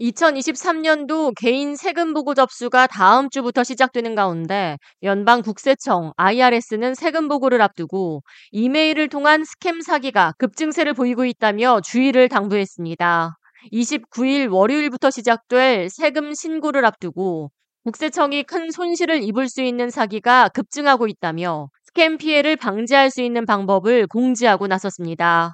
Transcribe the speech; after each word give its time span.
2023년도 0.00 1.34
개인 1.36 1.76
세금 1.76 2.14
보고 2.14 2.34
접수가 2.34 2.86
다음 2.86 3.28
주부터 3.28 3.64
시작되는 3.64 4.14
가운데 4.14 4.78
연방 5.02 5.42
국세청 5.42 6.12
IRS는 6.16 6.94
세금 6.94 7.28
보고를 7.28 7.60
앞두고 7.60 8.22
이메일을 8.50 9.08
통한 9.08 9.44
스캠 9.44 9.82
사기가 9.82 10.32
급증세를 10.38 10.94
보이고 10.94 11.24
있다며 11.26 11.80
주의를 11.82 12.30
당부했습니다. 12.30 13.36
29일 13.72 14.50
월요일부터 14.50 15.10
시작될 15.10 15.90
세금 15.90 16.32
신고를 16.32 16.86
앞두고 16.86 17.50
국세청이 17.84 18.44
큰 18.44 18.70
손실을 18.70 19.22
입을 19.22 19.48
수 19.48 19.60
있는 19.60 19.90
사기가 19.90 20.48
급증하고 20.48 21.08
있다며 21.08 21.68
스캠 21.84 22.16
피해를 22.16 22.56
방지할 22.56 23.10
수 23.10 23.20
있는 23.20 23.44
방법을 23.44 24.06
공지하고 24.06 24.66
나섰습니다. 24.66 25.52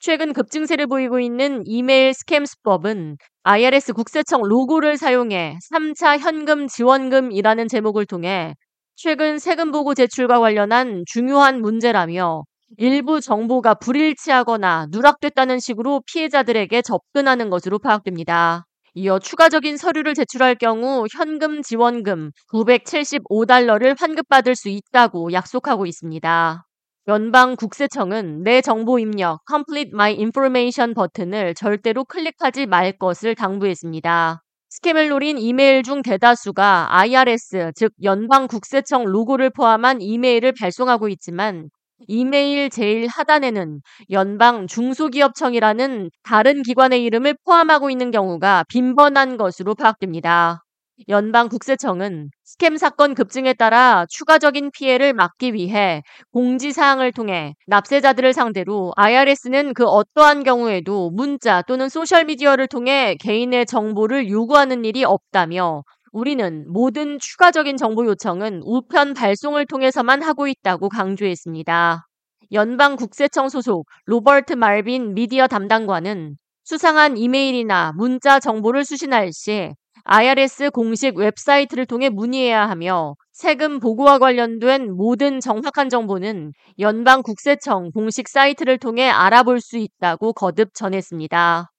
최근 0.00 0.32
급증세를 0.32 0.88
보이고 0.88 1.20
있는 1.20 1.62
이메일 1.64 2.12
스캠 2.12 2.44
수법은 2.44 3.16
IRS 3.46 3.92
국세청 3.92 4.40
로고를 4.40 4.96
사용해 4.96 5.58
3차 5.70 6.16
현금 6.18 6.66
지원금이라는 6.66 7.68
제목을 7.68 8.06
통해 8.06 8.54
최근 8.96 9.38
세금 9.38 9.70
보고 9.70 9.92
제출과 9.92 10.40
관련한 10.40 11.04
중요한 11.06 11.60
문제라며 11.60 12.44
일부 12.78 13.20
정보가 13.20 13.74
불일치하거나 13.74 14.86
누락됐다는 14.90 15.58
식으로 15.60 16.00
피해자들에게 16.06 16.80
접근하는 16.80 17.50
것으로 17.50 17.78
파악됩니다. 17.78 18.64
이어 18.94 19.18
추가적인 19.18 19.76
서류를 19.76 20.14
제출할 20.14 20.54
경우 20.54 21.04
현금 21.14 21.60
지원금 21.60 22.30
975달러를 22.50 24.00
환급받을 24.00 24.56
수 24.56 24.70
있다고 24.70 25.34
약속하고 25.34 25.84
있습니다. 25.84 26.64
연방 27.06 27.54
국세청은 27.56 28.44
내 28.44 28.62
정보 28.62 28.98
입력 28.98 29.42
Complete 29.46 29.90
My 29.92 30.14
Information 30.14 30.94
버튼을 30.94 31.54
절대로 31.54 32.02
클릭하지 32.06 32.64
말 32.64 32.92
것을 32.92 33.34
당부했습니다. 33.34 34.42
스캠을 34.70 35.10
노린 35.10 35.36
이메일 35.36 35.82
중 35.82 36.00
대다수가 36.00 36.96
IRS, 36.98 37.72
즉 37.74 37.92
연방 38.02 38.46
국세청 38.46 39.04
로고를 39.04 39.50
포함한 39.50 40.00
이메일을 40.00 40.54
발송하고 40.58 41.10
있지만 41.10 41.68
이메일 42.08 42.70
제일 42.70 43.06
하단에는 43.06 43.82
연방 44.10 44.66
중소기업청이라는 44.66 46.10
다른 46.22 46.62
기관의 46.62 47.04
이름을 47.04 47.36
포함하고 47.44 47.90
있는 47.90 48.12
경우가 48.12 48.64
빈번한 48.70 49.36
것으로 49.36 49.74
파악됩니다. 49.74 50.64
연방 51.08 51.48
국세청은 51.48 52.30
스캠 52.44 52.76
사건 52.76 53.14
급증에 53.14 53.52
따라 53.52 54.06
추가적인 54.08 54.70
피해를 54.70 55.12
막기 55.12 55.52
위해 55.52 56.02
공지사항을 56.32 57.12
통해 57.12 57.54
납세자들을 57.66 58.32
상대로 58.32 58.92
IRS는 58.96 59.74
그 59.74 59.84
어떠한 59.86 60.44
경우에도 60.44 61.10
문자 61.10 61.62
또는 61.62 61.88
소셜미디어를 61.88 62.68
통해 62.68 63.16
개인의 63.20 63.66
정보를 63.66 64.28
요구하는 64.30 64.84
일이 64.84 65.04
없다며 65.04 65.82
우리는 66.12 66.64
모든 66.72 67.18
추가적인 67.18 67.76
정보 67.76 68.06
요청은 68.06 68.60
우편 68.64 69.14
발송을 69.14 69.66
통해서만 69.66 70.22
하고 70.22 70.46
있다고 70.46 70.88
강조했습니다. 70.90 72.06
연방 72.52 72.94
국세청 72.94 73.48
소속 73.48 73.86
로버트 74.04 74.52
말빈 74.52 75.14
미디어 75.14 75.48
담당관은 75.48 76.36
수상한 76.62 77.16
이메일이나 77.16 77.92
문자 77.96 78.38
정보를 78.38 78.84
수신할 78.84 79.32
시 79.32 79.72
IRS 80.06 80.70
공식 80.70 81.16
웹사이트를 81.16 81.86
통해 81.86 82.10
문의해야 82.10 82.68
하며 82.68 83.14
세금 83.32 83.80
보고와 83.80 84.18
관련된 84.18 84.94
모든 84.94 85.40
정확한 85.40 85.88
정보는 85.88 86.52
연방 86.78 87.22
국세청 87.22 87.90
공식 87.90 88.28
사이트를 88.28 88.78
통해 88.78 89.08
알아볼 89.08 89.60
수 89.60 89.78
있다고 89.78 90.34
거듭 90.34 90.74
전했습니다. 90.74 91.70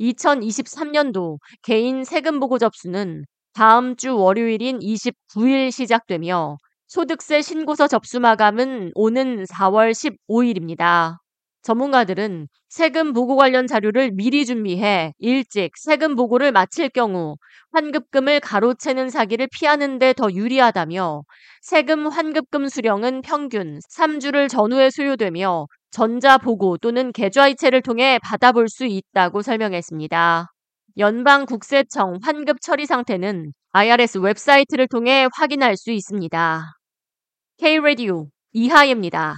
2023년도 0.00 1.36
개인 1.62 2.04
세금 2.04 2.40
보고 2.40 2.58
접수는 2.58 3.24
다음 3.52 3.96
주 3.96 4.16
월요일인 4.16 4.78
29일 4.78 5.70
시작되며 5.70 6.56
소득세 6.86 7.42
신고서 7.42 7.86
접수 7.86 8.18
마감은 8.18 8.92
오는 8.94 9.44
4월 9.44 9.92
15일입니다. 9.92 11.23
전문가들은 11.64 12.48
세금 12.68 13.12
보고 13.12 13.36
관련 13.36 13.66
자료를 13.66 14.12
미리 14.12 14.46
준비해 14.46 15.12
일찍 15.18 15.72
세금 15.76 16.14
보고를 16.14 16.52
마칠 16.52 16.90
경우 16.90 17.36
환급금을 17.72 18.40
가로채는 18.40 19.10
사기를 19.10 19.48
피하는 19.52 19.98
데 19.98 20.12
더 20.12 20.30
유리하다며 20.32 21.22
세금 21.62 22.06
환급금 22.08 22.68
수령은 22.68 23.22
평균 23.22 23.80
3주를 23.90 24.48
전후에 24.48 24.90
소요되며 24.90 25.66
전자보고 25.90 26.78
또는 26.78 27.12
계좌이체를 27.12 27.82
통해 27.82 28.18
받아볼 28.22 28.68
수 28.68 28.84
있다고 28.86 29.42
설명했습니다. 29.42 30.48
연방국세청 30.98 32.18
환급 32.22 32.60
처리 32.60 32.86
상태는 32.86 33.52
IRS 33.72 34.18
웹사이트를 34.18 34.86
통해 34.88 35.26
확인할 35.34 35.76
수 35.76 35.90
있습니다. 35.90 36.62
K-Radio 37.58 38.28
이하예입니다. 38.52 39.34